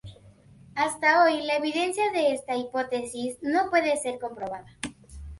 [0.73, 4.65] Hasta hoy, la evidencia de esta hipótesis no puede ser comprobada.